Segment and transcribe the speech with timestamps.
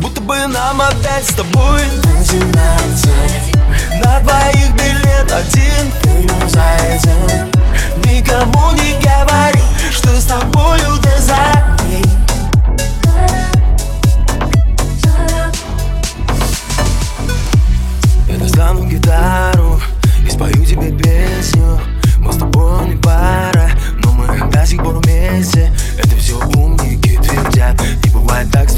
[0.00, 1.82] Будто бы нам отдать с тобой.
[2.18, 2.52] Один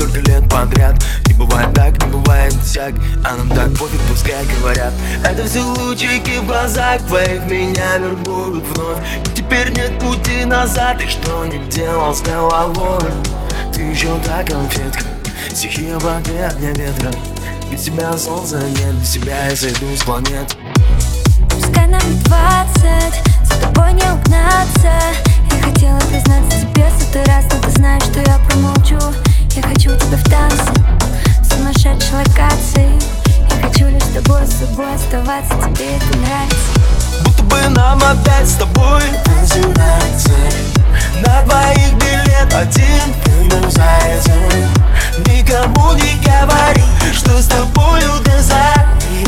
[0.04, 1.02] столько лет подряд.
[1.26, 2.94] Не бывает так, не бывает всяк.
[3.24, 4.92] А нам так пофиг, пускай говорят.
[5.24, 7.42] Это все лучики в глазах твоих.
[7.44, 8.98] Меня вербуют вновь.
[9.24, 11.00] И теперь нет пути назад.
[11.00, 13.10] И что не делал с головой?
[13.72, 15.04] Ты еще та конфетка.
[15.52, 17.10] Стихия воды, огня ветра.
[17.70, 20.56] Без тебя солнца нет, без тебя я сойду с планет.
[21.50, 24.13] Пускай нам не двадцать, за тобой не
[30.28, 32.98] в сумасшедшей локации.
[33.50, 36.74] Я хочу лишь с тобой, с собой оставаться, тебе это нравится.
[37.24, 39.02] Будто бы нам опять с тобой.
[39.26, 40.30] Начинается
[41.24, 43.14] На двоих билет один.
[43.24, 44.68] Ты зайдем
[45.26, 49.24] Никому не говори Что с тобою до зари.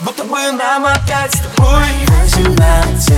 [0.00, 1.86] Будто бы нам опять с тобой.
[2.22, 3.14] Начинается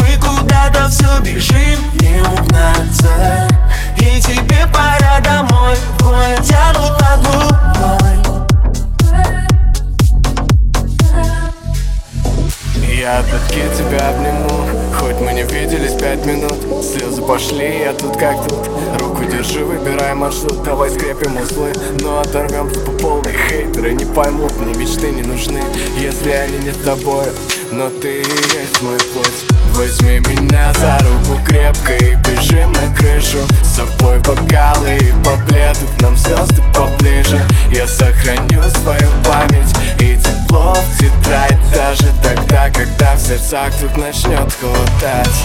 [0.00, 3.48] Мы куда-то все бежим Не угнаться.
[3.96, 7.58] И тебе пора домой Двое тянут одну
[12.82, 16.84] Я таки тебя обниму Хоть мы не виделись пять минут.
[16.84, 18.77] Слезы пошли, я тут как тут
[19.38, 23.32] Держи, выбирай маршрут Давай скрепим узлы, но оторвемся по полной.
[23.48, 25.62] Хейтеры не поймут, мне мечты не нужны
[25.96, 27.26] Если они не с тобой.
[27.70, 29.46] Но ты и есть мой путь.
[29.76, 33.38] Возьми меня за руку крепко И бежим на крышу.
[33.62, 37.40] С собой бокалы и поплеты нам звезды поближе.
[37.70, 44.52] Я сохраню свою память И тепло в тетрадь Даже тогда, когда в сердцах вдруг начнет
[44.60, 45.44] холодать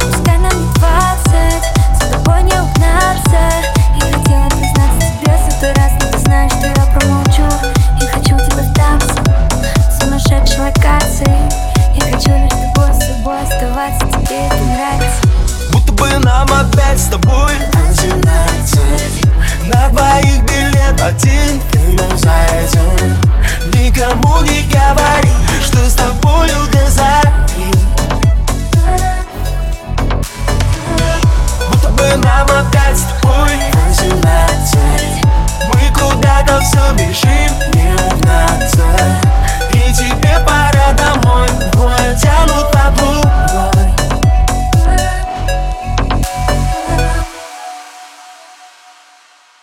[0.00, 0.80] Пускай нам не
[14.84, 15.20] нравится
[15.72, 17.52] Будто бы нам опять с тобой.
[17.72, 18.80] Начинается
[19.66, 21.60] На двоих билет один.
[21.72, 23.16] Ты зайдем
[23.72, 25.32] Никому не говори
[25.64, 27.72] Что с тобою до зари
[31.70, 33.50] Будто бы нам опять с тобой.
[33.88, 34.78] Начинается
[35.68, 37.73] Мы куда-то все бежим